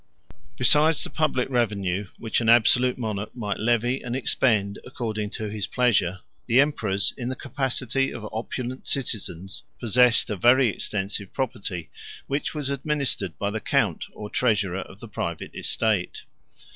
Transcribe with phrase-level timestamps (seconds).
[0.57, 0.57] 152 5.
[0.57, 5.67] Besides the public revenue, which an absolute monarch might levy and expend according to his
[5.67, 11.91] pleasure, the emperors, in the capacity of opulent citizens, possessed a very extensive property,
[12.25, 16.23] which was administered by the count or treasurer of the private estate.